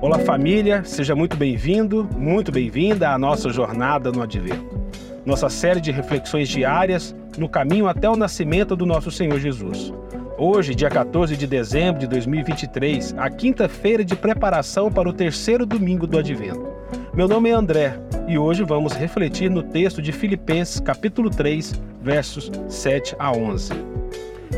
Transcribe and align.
Olá 0.00 0.18
família, 0.18 0.84
seja 0.84 1.14
muito 1.14 1.36
bem-vindo, 1.36 2.08
muito 2.18 2.52
bem-vinda 2.52 3.10
à 3.10 3.18
nossa 3.18 3.50
jornada 3.50 4.12
no 4.12 4.20
Advento. 4.20 4.82
Nossa 5.24 5.48
série 5.48 5.80
de 5.80 5.90
reflexões 5.90 6.48
diárias 6.48 7.14
no 7.38 7.48
caminho 7.48 7.88
até 7.88 8.10
o 8.10 8.16
nascimento 8.16 8.76
do 8.76 8.84
nosso 8.84 9.10
Senhor 9.10 9.38
Jesus. 9.38 9.92
Hoje, 10.36 10.74
dia 10.74 10.90
14 10.90 11.36
de 11.36 11.46
dezembro 11.46 12.00
de 12.00 12.06
2023, 12.08 13.14
a 13.16 13.30
quinta-feira 13.30 14.04
de 14.04 14.16
preparação 14.16 14.90
para 14.90 15.08
o 15.08 15.12
terceiro 15.12 15.64
domingo 15.64 16.06
do 16.06 16.18
Advento. 16.18 16.71
Meu 17.14 17.28
nome 17.28 17.50
é 17.50 17.52
André 17.52 18.00
e 18.26 18.38
hoje 18.38 18.64
vamos 18.64 18.94
refletir 18.94 19.50
no 19.50 19.62
texto 19.62 20.00
de 20.00 20.10
Filipenses, 20.12 20.80
capítulo 20.80 21.28
3, 21.28 21.78
versos 22.00 22.50
7 22.68 23.14
a 23.18 23.30
11, 23.30 23.70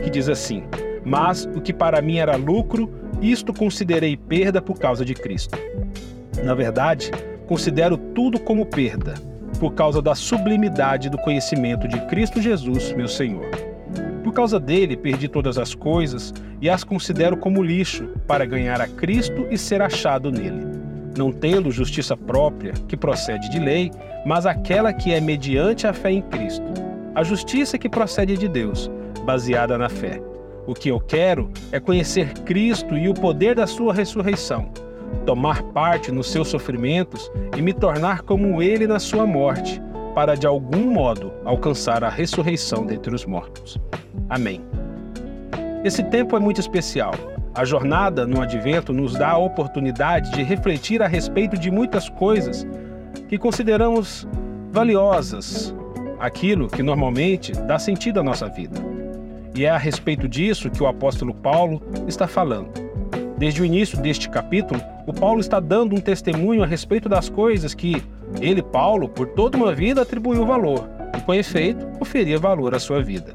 que 0.05 0.09
diz 0.09 0.29
assim: 0.29 0.63
Mas 1.05 1.47
o 1.47 1.61
que 1.61 1.73
para 1.73 2.01
mim 2.01 2.19
era 2.19 2.37
lucro, 2.37 2.89
isto 3.21 3.53
considerei 3.53 4.17
perda 4.17 4.63
por 4.63 4.79
causa 4.79 5.05
de 5.05 5.15
Cristo. 5.15 5.59
Na 6.45 6.55
verdade, 6.55 7.11
considero 7.49 7.97
tudo 7.97 8.39
como 8.39 8.65
perda, 8.67 9.15
por 9.59 9.75
causa 9.75 10.01
da 10.01 10.15
sublimidade 10.15 11.11
do 11.11 11.19
conhecimento 11.19 11.89
de 11.89 12.01
Cristo 12.07 12.41
Jesus, 12.41 12.93
meu 12.93 13.09
Senhor. 13.09 13.51
Por 14.23 14.33
causa 14.33 14.61
dele, 14.61 14.97
perdi 14.97 15.27
todas 15.27 15.59
as 15.59 15.75
coisas 15.75 16.33
e 16.61 16.71
as 16.71 16.85
considero 16.85 17.37
como 17.37 17.65
lixo 17.65 18.07
para 18.29 18.47
ganhar 18.47 18.81
a 18.81 18.87
Cristo 18.87 19.45
e 19.51 19.59
ser 19.59 19.83
achado 19.83 20.31
nele, 20.31 20.84
não 21.17 21.33
tendo 21.33 21.71
justiça 21.71 22.17
própria, 22.17 22.73
que 22.89 22.97
procede 22.97 23.49
de 23.51 23.59
lei, 23.59 23.91
mas 24.25 24.47
aquela 24.47 24.93
que 24.93 25.13
é 25.13 25.21
mediante 25.21 25.87
a 25.87 25.93
fé 25.93 26.11
em 26.11 26.23
Cristo, 26.23 26.67
a 27.15 27.23
justiça 27.23 27.79
que 27.79 27.89
procede 27.89 28.37
de 28.37 28.49
Deus, 28.49 28.91
baseada 29.25 29.79
na 29.79 29.89
fé 29.89 30.21
o 30.67 30.75
que 30.75 30.89
eu 30.89 31.01
quero 31.01 31.51
é 31.73 31.79
conhecer 31.79 32.33
Cristo 32.41 32.97
e 32.97 33.09
o 33.09 33.15
poder 33.15 33.55
da 33.55 33.67
sua 33.67 33.93
ressurreição, 33.93 34.71
tomar 35.27 35.63
parte 35.63 36.11
nos 36.11 36.31
seus 36.31 36.49
sofrimentos 36.49 37.31
e 37.57 37.63
me 37.63 37.73
tornar 37.73 38.23
como 38.23 38.63
ele 38.63 38.87
na 38.87 38.99
sua 38.99 39.27
morte, 39.27 39.81
para 40.15 40.35
de 40.35 40.47
algum 40.47 40.91
modo 40.91 41.33
alcançar 41.45 42.03
a 42.05 42.09
ressurreição 42.09 42.87
dentre 42.87 43.15
os 43.15 43.27
mortos. 43.27 43.79
Amém. 44.29 44.63
Esse 45.85 46.03
tempo 46.03 46.37
é 46.37 46.41
muito 46.41 46.61
especial. 46.61 47.13
A 47.57 47.65
jornada 47.65 48.27
no 48.27 48.43
advento 48.43 48.93
nos 48.93 49.15
dá 49.15 49.31
a 49.31 49.39
oportunidade 49.39 50.33
de 50.33 50.43
refletir 50.43 51.01
a 51.01 51.07
respeito 51.07 51.57
de 51.57 51.71
muitas 51.71 52.09
coisas 52.09 52.67
que 53.29 53.39
consideramos 53.39 54.27
valiosas, 54.73 55.73
aquilo 56.19 56.67
que 56.67 56.83
normalmente 56.83 57.53
dá 57.53 57.79
sentido 57.79 58.19
à 58.19 58.25
nossa 58.25 58.49
vida. 58.49 58.81
E 59.55 59.65
é 59.65 59.71
a 59.71 59.79
respeito 59.79 60.27
disso 60.27 60.69
que 60.69 60.83
o 60.83 60.87
apóstolo 60.89 61.33
Paulo 61.33 61.81
está 62.09 62.27
falando. 62.27 62.71
Desde 63.39 63.63
o 63.63 63.65
início 63.65 64.03
deste 64.03 64.29
capítulo, 64.29 64.81
o 65.07 65.13
Paulo 65.13 65.39
está 65.39 65.61
dando 65.61 65.95
um 65.95 66.01
testemunho 66.01 66.65
a 66.65 66.67
respeito 66.67 67.09
das 67.09 67.29
coisas 67.29 67.73
que 67.73 68.03
ele, 68.41 68.63
Paulo, 68.63 69.09
por 69.09 69.29
toda 69.29 69.57
uma 69.57 69.73
vida 69.73 70.03
atribuiu 70.03 70.45
valor 70.45 70.89
e, 71.17 71.21
com 71.21 71.33
efeito, 71.33 71.87
oferia 72.01 72.37
valor 72.37 72.75
à 72.75 72.81
sua 72.81 73.01
vida. 73.01 73.33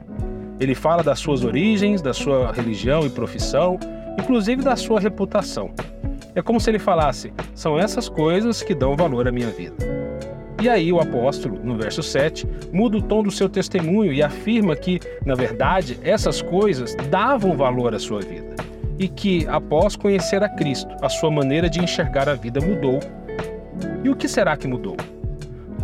Ele 0.60 0.76
fala 0.76 1.02
das 1.02 1.20
suas 1.20 1.46
origens, 1.46 2.02
da 2.02 2.14
sua 2.14 2.52
religião 2.52 3.06
e 3.06 3.10
profissão, 3.10 3.80
inclusive 4.20 4.62
da 4.62 4.76
sua 4.76 5.00
reputação. 5.00 5.72
É 6.36 6.42
como 6.42 6.60
se 6.60 6.70
ele 6.70 6.80
falasse: 6.80 7.34
são 7.56 7.80
essas 7.80 8.08
coisas 8.08 8.62
que 8.62 8.76
dão 8.76 8.96
valor 8.96 9.28
à 9.28 9.32
minha 9.32 9.50
vida. 9.50 9.76
E 10.62 10.68
aí 10.68 10.92
o 10.92 11.00
apóstolo, 11.00 11.58
no 11.64 11.78
verso 11.78 12.04
7, 12.04 12.46
muda 12.74 12.98
o 12.98 13.02
tom 13.02 13.24
do 13.24 13.32
seu 13.32 13.48
testemunho 13.48 14.12
e 14.12 14.22
afirma 14.22 14.76
que, 14.76 15.00
na 15.26 15.34
verdade, 15.34 15.98
essas 16.04 16.42
coisas 16.42 16.96
davam 17.10 17.56
valor 17.56 17.96
à 17.96 18.00
sua 18.00 18.20
vida. 18.20 18.56
E 19.00 19.08
que, 19.08 19.48
após 19.48 19.96
conhecer 19.96 20.44
a 20.44 20.50
Cristo, 20.50 20.94
a 21.02 21.08
sua 21.08 21.32
maneira 21.32 21.70
de 21.70 21.82
enxergar 21.82 22.28
a 22.28 22.36
vida 22.36 22.60
mudou. 22.60 23.00
E 24.04 24.10
o 24.10 24.16
que 24.16 24.28
será 24.28 24.58
que 24.58 24.68
mudou? 24.68 24.98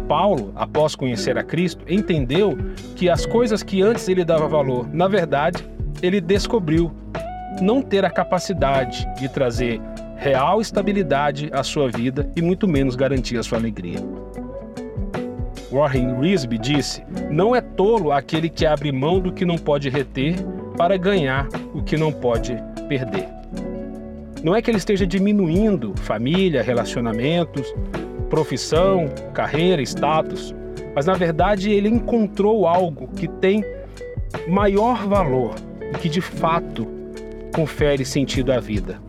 Paulo, 0.09 0.51
após 0.55 0.93
conhecer 0.93 1.37
a 1.37 1.43
Cristo, 1.43 1.85
entendeu 1.87 2.57
que 2.97 3.09
as 3.09 3.25
coisas 3.25 3.63
que 3.63 3.81
antes 3.81 4.09
ele 4.09 4.25
dava 4.25 4.45
valor, 4.45 4.87
na 4.93 5.07
verdade, 5.07 5.65
ele 6.01 6.19
descobriu 6.19 6.91
não 7.61 7.81
ter 7.81 8.05
a 8.05 8.09
capacidade 8.09 9.07
de 9.19 9.29
trazer 9.29 9.81
real 10.17 10.61
estabilidade 10.61 11.49
à 11.53 11.63
sua 11.63 11.89
vida 11.89 12.29
e 12.35 12.41
muito 12.41 12.67
menos 12.67 12.95
garantir 12.95 13.37
a 13.37 13.43
sua 13.43 13.57
alegria. 13.57 13.99
Warren 15.71 16.19
Risby 16.19 16.57
disse: 16.57 17.03
Não 17.29 17.55
é 17.55 17.61
tolo 17.61 18.11
aquele 18.11 18.49
que 18.49 18.65
abre 18.65 18.91
mão 18.91 19.19
do 19.19 19.31
que 19.31 19.45
não 19.45 19.57
pode 19.57 19.89
reter 19.89 20.35
para 20.77 20.97
ganhar 20.97 21.47
o 21.73 21.83
que 21.83 21.97
não 21.97 22.11
pode 22.11 22.57
perder. 22.87 23.27
Não 24.43 24.55
é 24.55 24.61
que 24.61 24.69
ele 24.69 24.77
esteja 24.77 25.05
diminuindo 25.07 25.93
família, 25.97 26.61
relacionamentos, 26.61 27.73
profissão, 28.29 29.09
carreira, 29.33 29.81
status, 29.81 30.53
mas 30.93 31.05
na 31.05 31.13
verdade 31.13 31.71
ele 31.71 31.89
encontrou 31.89 32.67
algo 32.67 33.07
que 33.07 33.27
tem 33.27 33.63
maior 34.47 35.07
valor 35.07 35.55
e 35.93 35.97
que 35.97 36.09
de 36.09 36.21
fato 36.21 36.87
confere 37.55 38.03
sentido 38.03 38.51
à 38.51 38.59
vida. 38.59 38.99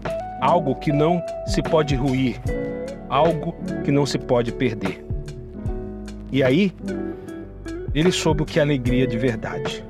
Algo 0.40 0.76
que 0.76 0.92
não 0.92 1.20
se 1.46 1.60
pode 1.60 1.96
ruir, 1.96 2.40
algo 3.08 3.52
que 3.84 3.90
não 3.90 4.06
se 4.06 4.18
pode 4.18 4.52
perder. 4.52 5.04
E 6.30 6.44
aí, 6.44 6.72
ele 7.92 8.12
soube 8.12 8.42
o 8.42 8.46
que 8.46 8.60
é 8.60 8.62
alegria 8.62 9.04
de 9.04 9.18
verdade. 9.18 9.84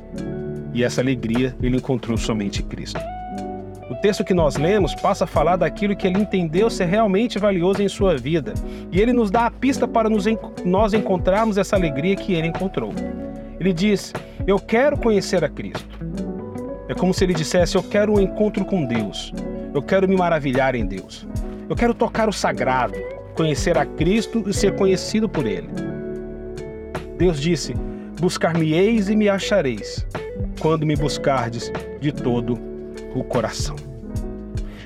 E 0.73 0.83
essa 0.83 1.03
alegria 1.03 1.55
ele 1.63 1.77
encontrou 1.77 2.17
somente 2.17 2.63
em 2.63 2.65
Cristo. 2.65 3.01
O 3.91 3.95
texto 3.97 4.25
que 4.25 4.33
nós 4.33 4.57
lemos 4.57 4.95
passa 4.95 5.25
a 5.25 5.27
falar 5.27 5.57
daquilo 5.57 5.95
que 5.95 6.07
ele 6.07 6.19
entendeu 6.19 6.71
ser 6.71 6.87
realmente 6.87 7.39
valioso 7.39 7.83
em 7.83 7.89
sua 7.89 8.17
vida. 8.17 8.55
E 8.91 9.01
ele 9.01 9.13
nos 9.13 9.31
dá 9.31 9.47
a 9.47 9.51
pista 9.51 9.87
para 9.87 10.09
nos, 10.09 10.25
nós 10.65 10.95
encontrarmos 10.95 11.59
essa 11.59 11.77
alegria 11.77 12.17
que 12.17 12.33
ele 12.33 12.49
encontrou. 12.49 12.93
Ele 13.61 13.73
diz: 13.73 14.13
Eu 14.47 14.59
quero 14.59 14.99
conhecer 14.99 15.45
a 15.45 15.49
Cristo. 15.49 15.97
É 16.89 16.95
como 16.95 17.13
se 17.13 17.25
ele 17.25 17.35
dissesse: 17.35 17.77
Eu 17.77 17.83
quero 17.83 18.15
um 18.15 18.21
encontro 18.21 18.65
com 18.65 18.85
Deus. 18.85 19.33
Eu 19.75 19.83
quero 19.83 20.09
me 20.09 20.17
maravilhar 20.17 20.75
em 20.75 20.87
Deus. 20.87 21.27
Eu 21.69 21.75
quero 21.75 21.93
tocar 21.93 22.29
o 22.29 22.33
sagrado, 22.33 22.95
conhecer 23.35 23.77
a 23.77 23.85
Cristo 23.85 24.45
e 24.47 24.55
ser 24.55 24.75
conhecido 24.77 25.29
por 25.29 25.47
Ele. 25.47 25.69
Deus 27.19 27.41
disse: 27.41 27.75
Buscar-me-eis 28.21 29.09
e 29.09 29.17
me 29.17 29.29
achareis, 29.29 30.07
quando 30.61 30.87
me 30.87 30.97
buscardes 30.97 31.73
de 32.01 32.13
todo 32.13 32.59
o 33.15 33.25
coração. 33.25 33.77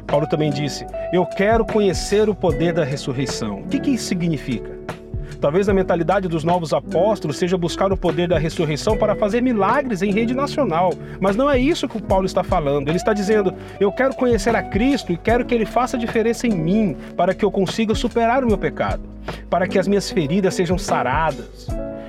Paulo 0.07 0.27
também 0.27 0.51
disse: 0.51 0.87
Eu 1.13 1.27
quero 1.27 1.65
conhecer 1.65 2.29
o 2.29 2.35
poder 2.35 2.73
da 2.73 2.85
ressurreição. 2.85 3.61
O 3.61 3.69
que, 3.69 3.79
que 3.79 3.91
isso 3.91 4.07
significa? 4.07 4.80
Talvez 5.41 5.71
a 5.71 5.75
mentalidade 5.75 6.29
dos 6.29 6.45
novos 6.45 6.75
apóstolos 6.75 7.39
seja 7.39 7.57
buscar 7.57 7.91
o 7.91 7.97
poder 7.97 8.29
da 8.29 8.39
ressurreição 8.39 8.97
para 8.97 9.17
fazer 9.17 9.41
milagres 9.41 10.03
em 10.03 10.13
rede 10.13 10.35
nacional. 10.35 10.93
Mas 11.19 11.35
não 11.35 11.51
é 11.51 11.59
isso 11.59 11.89
que 11.89 11.97
o 11.97 12.03
Paulo 12.03 12.27
está 12.27 12.45
falando. 12.45 12.89
Ele 12.89 12.99
está 12.99 13.15
dizendo: 13.15 13.55
eu 13.81 13.91
quero 13.91 14.15
conhecer 14.15 14.55
a 14.55 14.63
Cristo 14.63 15.13
e 15.13 15.17
quero 15.17 15.47
que 15.47 15.55
ele 15.55 15.65
faça 15.65 15.97
diferença 15.97 16.47
em 16.47 16.51
mim, 16.51 16.97
para 17.17 17.33
que 17.33 17.43
eu 17.43 17.51
consiga 17.51 17.95
superar 17.95 18.45
o 18.45 18.49
meu 18.49 18.59
pecado, 18.59 19.03
para 19.49 19.67
que 19.67 19.79
as 19.79 19.89
minhas 19.89 20.11
feridas 20.11 20.55
sejam 20.55 20.77
saradas, 20.77 21.69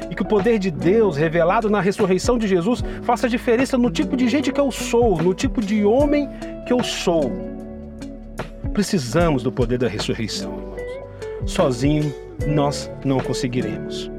e 0.10 0.16
que 0.16 0.22
o 0.22 0.26
poder 0.26 0.60
de 0.60 0.70
Deus, 0.70 1.16
revelado 1.16 1.70
na 1.70 1.80
ressurreição 1.80 2.38
de 2.38 2.50
Jesus, 2.50 2.84
faça 3.04 3.30
diferença 3.30 3.78
no 3.78 3.90
tipo 3.90 4.18
de 4.18 4.28
gente 4.28 4.52
que 4.52 4.60
eu 4.60 4.72
sou, 4.72 5.18
no 5.22 5.34
tipo 5.34 5.62
de 5.62 5.86
homem 5.86 6.28
que 6.68 6.74
eu 6.74 6.84
sou. 6.84 7.32
Precisamos 8.74 9.42
do 9.42 9.52
poder 9.54 9.78
da 9.78 9.88
ressurreição, 9.88 10.52
irmãos. 10.52 10.82
Sozinho 11.46 12.14
nós 12.48 12.92
não 13.04 13.20
conseguiremos. 13.20 14.12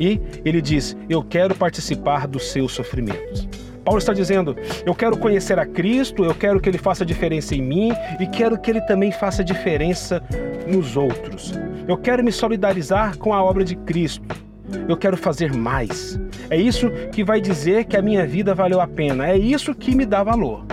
E 0.00 0.20
ele 0.44 0.60
diz: 0.60 0.96
Eu 1.08 1.22
quero 1.22 1.54
participar 1.54 2.26
dos 2.26 2.50
seus 2.50 2.72
sofrimentos. 2.72 3.48
Paulo 3.84 3.98
está 3.98 4.12
dizendo: 4.12 4.56
Eu 4.84 4.94
quero 4.94 5.16
conhecer 5.16 5.58
a 5.58 5.66
Cristo, 5.66 6.24
eu 6.24 6.34
quero 6.34 6.60
que 6.60 6.68
ele 6.68 6.78
faça 6.78 7.04
diferença 7.04 7.54
em 7.54 7.62
mim 7.62 7.92
e 8.18 8.26
quero 8.26 8.58
que 8.58 8.70
ele 8.70 8.80
também 8.82 9.12
faça 9.12 9.44
diferença 9.44 10.22
nos 10.66 10.96
outros. 10.96 11.52
Eu 11.86 11.98
quero 11.98 12.22
me 12.22 12.32
solidarizar 12.32 13.18
com 13.18 13.34
a 13.34 13.42
obra 13.42 13.64
de 13.64 13.76
Cristo 13.76 14.42
eu 14.88 14.96
quero 14.96 15.16
fazer 15.16 15.52
mais. 15.52 16.18
É 16.50 16.56
isso 16.56 16.90
que 17.12 17.24
vai 17.24 17.40
dizer 17.40 17.84
que 17.84 17.96
a 17.96 18.02
minha 18.02 18.26
vida 18.26 18.54
valeu 18.54 18.80
a 18.80 18.86
pena. 18.86 19.28
É 19.28 19.36
isso 19.36 19.74
que 19.74 19.94
me 19.94 20.06
dá 20.06 20.22
valor. 20.22 20.64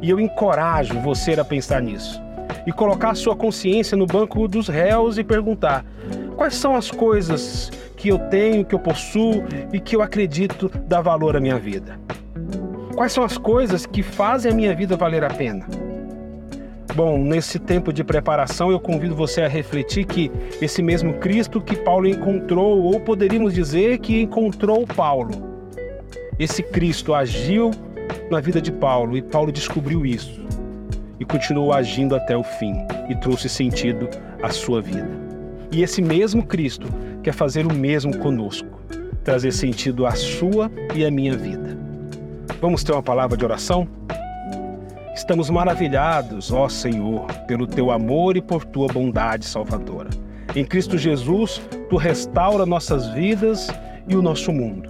E 0.00 0.10
eu 0.10 0.18
encorajo 0.20 0.98
você 1.00 1.32
a 1.34 1.44
pensar 1.44 1.80
nisso. 1.80 2.20
E 2.66 2.72
colocar 2.72 3.10
a 3.10 3.14
sua 3.14 3.34
consciência 3.34 3.96
no 3.96 4.06
banco 4.06 4.46
dos 4.46 4.68
réus 4.68 5.18
e 5.18 5.24
perguntar: 5.24 5.84
quais 6.36 6.54
são 6.54 6.76
as 6.76 6.90
coisas 6.90 7.70
que 7.96 8.08
eu 8.08 8.18
tenho, 8.18 8.64
que 8.64 8.74
eu 8.74 8.78
possuo 8.78 9.44
e 9.72 9.80
que 9.80 9.96
eu 9.96 10.02
acredito 10.02 10.70
dá 10.86 11.00
valor 11.00 11.36
à 11.36 11.40
minha 11.40 11.58
vida? 11.58 11.98
Quais 12.94 13.12
são 13.12 13.24
as 13.24 13.38
coisas 13.38 13.86
que 13.86 14.02
fazem 14.02 14.52
a 14.52 14.54
minha 14.54 14.74
vida 14.74 14.96
valer 14.96 15.24
a 15.24 15.30
pena? 15.30 15.66
Bom, 16.94 17.16
nesse 17.16 17.58
tempo 17.58 17.90
de 17.90 18.04
preparação, 18.04 18.70
eu 18.70 18.78
convido 18.78 19.16
você 19.16 19.40
a 19.40 19.48
refletir 19.48 20.04
que 20.04 20.30
esse 20.60 20.82
mesmo 20.82 21.14
Cristo 21.14 21.58
que 21.58 21.74
Paulo 21.74 22.06
encontrou, 22.06 22.82
ou 22.82 23.00
poderíamos 23.00 23.54
dizer 23.54 23.98
que 23.98 24.20
encontrou 24.20 24.86
Paulo, 24.86 25.30
esse 26.38 26.62
Cristo 26.62 27.14
agiu 27.14 27.70
na 28.30 28.40
vida 28.40 28.60
de 28.60 28.70
Paulo 28.70 29.16
e 29.16 29.22
Paulo 29.22 29.50
descobriu 29.50 30.04
isso 30.04 30.41
e 31.22 31.24
continuou 31.24 31.72
agindo 31.72 32.16
até 32.16 32.36
o 32.36 32.42
fim 32.42 32.74
e 33.08 33.14
trouxe 33.14 33.48
sentido 33.48 34.10
à 34.42 34.50
sua 34.50 34.82
vida. 34.82 35.08
E 35.70 35.80
esse 35.80 36.02
mesmo 36.02 36.44
Cristo 36.44 36.88
quer 37.22 37.32
fazer 37.32 37.64
o 37.64 37.72
mesmo 37.72 38.18
conosco, 38.18 38.80
trazer 39.22 39.52
sentido 39.52 40.04
à 40.04 40.10
sua 40.16 40.68
e 40.96 41.04
à 41.04 41.12
minha 41.12 41.36
vida. 41.36 41.78
Vamos 42.60 42.82
ter 42.82 42.90
uma 42.90 43.04
palavra 43.04 43.36
de 43.36 43.44
oração? 43.44 43.86
Estamos 45.14 45.48
maravilhados, 45.48 46.50
ó 46.50 46.68
Senhor, 46.68 47.26
pelo 47.46 47.68
teu 47.68 47.92
amor 47.92 48.36
e 48.36 48.42
por 48.42 48.64
tua 48.64 48.88
bondade 48.88 49.44
salvadora. 49.44 50.10
Em 50.56 50.64
Cristo 50.64 50.98
Jesus, 50.98 51.62
tu 51.88 51.96
restaura 51.96 52.66
nossas 52.66 53.08
vidas 53.10 53.68
e 54.08 54.16
o 54.16 54.22
nosso 54.22 54.50
mundo. 54.50 54.88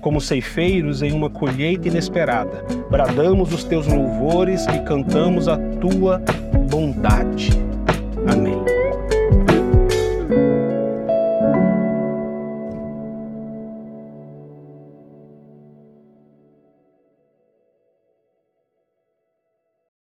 Como 0.00 0.20
ceifeiros 0.20 1.02
em 1.02 1.12
uma 1.12 1.28
colheita 1.28 1.88
inesperada, 1.88 2.64
bradamos 2.90 3.52
os 3.52 3.64
teus 3.64 3.86
louvores 3.86 4.66
e 4.66 4.78
cantamos 4.80 5.46
a 5.46 5.58
tua 5.80 6.20
bondade. 6.68 7.69